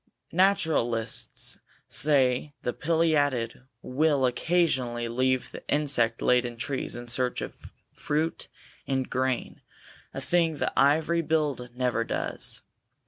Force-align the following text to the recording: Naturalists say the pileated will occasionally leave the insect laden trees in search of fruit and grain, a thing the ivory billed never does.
Naturalists 0.33 1.59
say 1.87 2.55
the 2.63 2.73
pileated 2.73 3.67
will 3.83 4.25
occasionally 4.25 5.07
leave 5.07 5.51
the 5.51 5.63
insect 5.67 6.23
laden 6.23 6.57
trees 6.57 6.95
in 6.95 7.07
search 7.07 7.39
of 7.39 7.71
fruit 7.93 8.47
and 8.87 9.07
grain, 9.07 9.61
a 10.11 10.19
thing 10.19 10.57
the 10.57 10.73
ivory 10.75 11.21
billed 11.21 11.69
never 11.75 12.03
does. 12.03 12.61